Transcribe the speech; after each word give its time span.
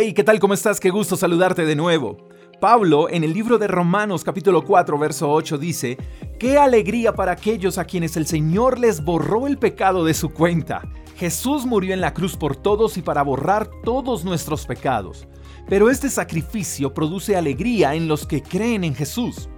Hey, 0.00 0.12
¿qué 0.12 0.22
tal? 0.22 0.38
¿Cómo 0.38 0.54
estás? 0.54 0.78
Qué 0.78 0.90
gusto 0.90 1.16
saludarte 1.16 1.64
de 1.64 1.74
nuevo. 1.74 2.28
Pablo, 2.60 3.08
en 3.10 3.24
el 3.24 3.32
libro 3.32 3.58
de 3.58 3.66
Romanos 3.66 4.22
capítulo 4.22 4.64
4, 4.64 4.96
verso 4.96 5.28
8, 5.28 5.58
dice, 5.58 5.98
Qué 6.38 6.56
alegría 6.56 7.16
para 7.16 7.32
aquellos 7.32 7.78
a 7.78 7.84
quienes 7.84 8.16
el 8.16 8.24
Señor 8.24 8.78
les 8.78 9.02
borró 9.02 9.48
el 9.48 9.58
pecado 9.58 10.04
de 10.04 10.14
su 10.14 10.30
cuenta. 10.30 10.88
Jesús 11.16 11.66
murió 11.66 11.94
en 11.94 12.00
la 12.00 12.14
cruz 12.14 12.36
por 12.36 12.54
todos 12.54 12.96
y 12.96 13.02
para 13.02 13.22
borrar 13.22 13.68
todos 13.82 14.24
nuestros 14.24 14.66
pecados. 14.66 15.26
Pero 15.68 15.90
este 15.90 16.10
sacrificio 16.10 16.94
produce 16.94 17.34
alegría 17.34 17.96
en 17.96 18.06
los 18.06 18.24
que 18.24 18.40
creen 18.40 18.84
en 18.84 18.94
Jesús. 18.94 19.48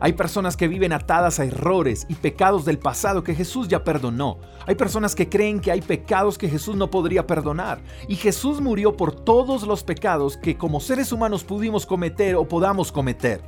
Hay 0.00 0.12
personas 0.12 0.56
que 0.56 0.68
viven 0.68 0.92
atadas 0.92 1.40
a 1.40 1.44
errores 1.44 2.06
y 2.08 2.14
pecados 2.14 2.64
del 2.64 2.78
pasado 2.78 3.22
que 3.22 3.34
Jesús 3.34 3.68
ya 3.68 3.84
perdonó. 3.84 4.38
Hay 4.66 4.74
personas 4.74 5.14
que 5.14 5.28
creen 5.28 5.60
que 5.60 5.72
hay 5.72 5.80
pecados 5.80 6.38
que 6.38 6.48
Jesús 6.48 6.76
no 6.76 6.90
podría 6.90 7.26
perdonar. 7.26 7.80
Y 8.08 8.16
Jesús 8.16 8.60
murió 8.60 8.96
por 8.96 9.12
todos 9.12 9.66
los 9.66 9.84
pecados 9.84 10.36
que 10.36 10.56
como 10.56 10.80
seres 10.80 11.12
humanos 11.12 11.44
pudimos 11.44 11.86
cometer 11.86 12.36
o 12.36 12.46
podamos 12.46 12.92
cometer. 12.92 13.42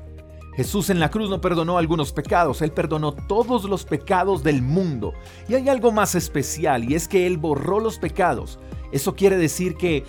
Jesús 0.58 0.90
en 0.90 0.98
la 0.98 1.08
cruz 1.08 1.30
no 1.30 1.40
perdonó 1.40 1.78
algunos 1.78 2.12
pecados, 2.12 2.62
Él 2.62 2.72
perdonó 2.72 3.12
todos 3.12 3.62
los 3.62 3.84
pecados 3.84 4.42
del 4.42 4.60
mundo. 4.60 5.12
Y 5.48 5.54
hay 5.54 5.68
algo 5.68 5.92
más 5.92 6.16
especial 6.16 6.82
y 6.90 6.96
es 6.96 7.06
que 7.06 7.28
Él 7.28 7.38
borró 7.38 7.78
los 7.78 7.98
pecados. 7.98 8.58
Eso 8.90 9.14
quiere 9.14 9.36
decir 9.36 9.76
que 9.76 10.04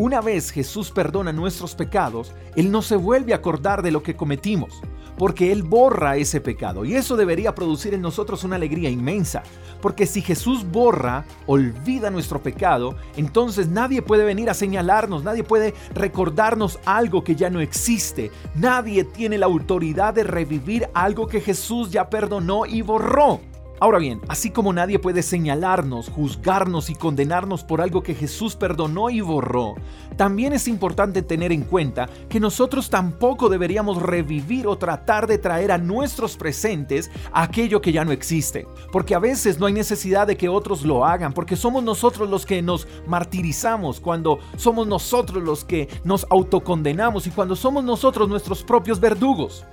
una 0.00 0.22
vez 0.22 0.50
Jesús 0.50 0.90
perdona 0.90 1.30
nuestros 1.30 1.74
pecados, 1.74 2.32
Él 2.56 2.72
no 2.72 2.80
se 2.80 2.96
vuelve 2.96 3.34
a 3.34 3.36
acordar 3.36 3.82
de 3.82 3.90
lo 3.90 4.02
que 4.02 4.16
cometimos 4.16 4.80
porque 5.18 5.52
Él 5.52 5.62
borra 5.62 6.16
ese 6.16 6.40
pecado. 6.40 6.86
Y 6.86 6.94
eso 6.94 7.14
debería 7.14 7.54
producir 7.54 7.92
en 7.92 8.00
nosotros 8.00 8.42
una 8.42 8.56
alegría 8.56 8.88
inmensa, 8.88 9.42
porque 9.82 10.06
si 10.06 10.22
Jesús 10.22 10.64
borra, 10.64 11.26
olvida 11.46 12.08
nuestro 12.08 12.42
pecado, 12.42 12.96
entonces 13.18 13.68
nadie 13.68 14.00
puede 14.00 14.24
venir 14.24 14.48
a 14.48 14.54
señalarnos, 14.54 15.22
nadie 15.22 15.44
puede 15.44 15.74
recordarnos 15.94 16.78
algo 16.86 17.22
que 17.22 17.36
ya 17.36 17.50
no 17.50 17.60
existe, 17.60 18.30
nadie 18.54 19.04
tiene 19.04 19.36
la 19.36 19.44
autoridad 19.44 20.14
de 20.14 20.24
revivir 20.24 20.88
algo 20.94 21.26
que 21.26 21.42
Jesús 21.42 21.90
ya 21.90 22.08
perdonó 22.08 22.64
y 22.64 22.80
borró. 22.80 23.49
Ahora 23.82 23.98
bien, 23.98 24.20
así 24.28 24.50
como 24.50 24.74
nadie 24.74 24.98
puede 24.98 25.22
señalarnos, 25.22 26.10
juzgarnos 26.10 26.90
y 26.90 26.94
condenarnos 26.94 27.64
por 27.64 27.80
algo 27.80 28.02
que 28.02 28.14
Jesús 28.14 28.54
perdonó 28.54 29.08
y 29.08 29.22
borró, 29.22 29.74
también 30.18 30.52
es 30.52 30.68
importante 30.68 31.22
tener 31.22 31.50
en 31.50 31.62
cuenta 31.62 32.06
que 32.28 32.40
nosotros 32.40 32.90
tampoco 32.90 33.48
deberíamos 33.48 34.02
revivir 34.02 34.66
o 34.66 34.76
tratar 34.76 35.26
de 35.26 35.38
traer 35.38 35.72
a 35.72 35.78
nuestros 35.78 36.36
presentes 36.36 37.10
aquello 37.32 37.80
que 37.80 37.90
ya 37.90 38.04
no 38.04 38.12
existe. 38.12 38.66
Porque 38.92 39.14
a 39.14 39.18
veces 39.18 39.58
no 39.58 39.64
hay 39.64 39.72
necesidad 39.72 40.26
de 40.26 40.36
que 40.36 40.50
otros 40.50 40.84
lo 40.84 41.06
hagan, 41.06 41.32
porque 41.32 41.56
somos 41.56 41.82
nosotros 41.82 42.28
los 42.28 42.44
que 42.44 42.60
nos 42.60 42.86
martirizamos, 43.06 43.98
cuando 43.98 44.40
somos 44.58 44.86
nosotros 44.86 45.42
los 45.42 45.64
que 45.64 45.88
nos 46.04 46.26
autocondenamos 46.28 47.26
y 47.26 47.30
cuando 47.30 47.56
somos 47.56 47.82
nosotros 47.82 48.28
nuestros 48.28 48.62
propios 48.62 49.00
verdugos. 49.00 49.64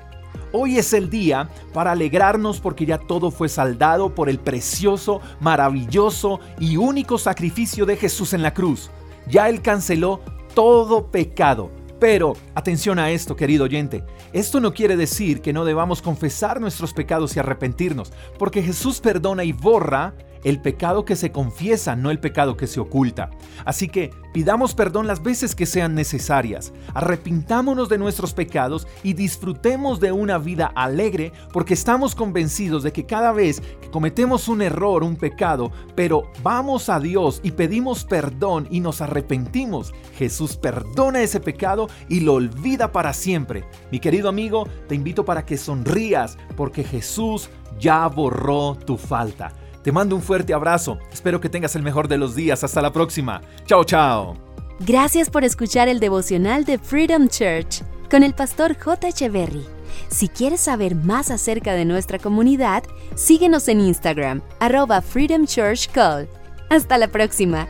Hoy 0.52 0.78
es 0.78 0.94
el 0.94 1.10
día 1.10 1.50
para 1.74 1.92
alegrarnos 1.92 2.60
porque 2.60 2.86
ya 2.86 2.98
todo 2.98 3.32
fue 3.32 3.50
saldado 3.50 4.16
por 4.16 4.30
el 4.30 4.40
precioso, 4.40 5.22
maravilloso 5.40 6.40
y 6.60 6.78
único 6.78 7.18
sacrificio 7.18 7.86
de 7.86 7.98
Jesús 7.98 8.34
en 8.34 8.42
la 8.42 8.54
cruz. 8.54 8.90
Ya 9.28 9.50
Él 9.50 9.62
canceló 9.62 10.22
todo 10.54 11.08
pecado. 11.12 11.70
Pero 12.00 12.34
atención 12.54 13.00
a 13.00 13.10
esto, 13.10 13.36
querido 13.36 13.66
oyente. 13.66 14.04
Esto 14.32 14.60
no 14.60 14.74
quiere 14.74 14.96
decir 14.96 15.42
que 15.42 15.52
no 15.52 15.66
debamos 15.66 16.02
confesar 16.02 16.62
nuestros 16.62 16.94
pecados 16.94 17.36
y 17.36 17.40
arrepentirnos, 17.40 18.14
porque 18.38 18.62
Jesús 18.62 19.00
perdona 19.00 19.44
y 19.44 19.52
borra 19.52 20.14
el 20.44 20.62
pecado 20.62 21.06
que 21.06 21.16
se 21.16 21.32
confiesa, 21.32 21.96
no 21.96 22.12
el 22.12 22.20
pecado 22.20 22.58
que 22.58 22.68
se 22.68 22.80
oculta. 22.80 23.30
Así 23.66 23.88
que 23.88 24.12
pidamos 24.34 24.74
perdón 24.74 25.08
las 25.08 25.24
veces 25.24 25.56
que 25.56 25.66
sean 25.66 25.96
necesarias, 25.96 26.74
arrepintámonos 26.94 27.90
de 27.90 27.98
nuestros 27.98 28.34
pecados 28.34 28.88
y 29.04 29.14
disfrutemos 29.14 30.00
de 30.00 30.12
una 30.12 30.38
vida 30.38 30.72
alegre 30.76 31.32
porque 31.52 31.74
estamos 31.74 32.16
convencidos 32.16 32.84
de 32.84 32.92
que 32.92 33.06
cada 33.06 33.32
vez 33.32 33.62
que 33.82 33.90
cometemos 33.90 34.48
un 34.48 34.62
error, 34.62 35.04
un 35.04 35.16
pecado, 35.16 35.72
pero 35.96 36.32
vamos 36.44 36.90
a 36.90 37.00
Dios 37.00 37.42
y 37.44 37.52
pedimos 37.52 38.04
perdón 38.04 38.68
y 38.70 38.80
nos 38.80 39.02
arrepentimos, 39.02 39.94
Jesús 40.18 40.58
perdona 40.58 41.22
ese 41.22 41.40
pecado 41.40 41.88
y 42.10 42.22
lo 42.22 42.34
olvida 42.34 42.92
para 42.92 43.14
siempre. 43.14 43.66
Mi 43.92 44.00
querido 44.00 44.30
amigo, 44.30 44.68
te 44.88 44.96
invito 44.96 45.26
para 45.26 45.46
que 45.46 45.58
sonrías 45.58 46.38
porque 46.56 46.84
Jesús 46.84 47.50
ya 47.80 48.08
borró 48.08 48.76
tu 48.76 48.98
falta. 48.98 49.54
Te 49.88 49.94
mando 49.94 50.18
un 50.18 50.22
fuerte 50.22 50.54
abrazo. 50.54 51.00
Espero 51.14 51.40
que 51.40 51.48
tengas 51.48 51.74
el 51.78 51.82
mejor 51.82 52.10
de 52.10 52.18
los 52.18 52.36
días. 52.36 52.62
Hasta 52.62 52.82
la 52.82 52.92
próxima. 52.92 53.42
Chao, 53.68 53.86
chao. 53.86 54.36
Gracias 54.82 55.30
por 55.30 55.46
escuchar 55.46 55.88
el 55.88 56.02
devocional 56.02 56.66
de 56.66 56.78
Freedom 56.78 57.30
Church 57.30 57.84
con 58.12 58.22
el 58.22 58.34
pastor 58.34 58.78
J. 58.78 59.08
Echeverry. 59.08 59.66
Si 60.10 60.28
quieres 60.28 60.60
saber 60.60 60.94
más 60.94 61.32
acerca 61.32 61.72
de 61.72 61.86
nuestra 61.86 62.20
comunidad, 62.20 62.84
síguenos 63.16 63.70
en 63.70 63.80
Instagram, 63.80 64.42
arroba 64.60 65.02
Freedom 65.02 65.46
Church 65.46 65.90
Call. 65.94 66.28
Hasta 66.70 66.98
la 66.98 67.08
próxima. 67.08 67.66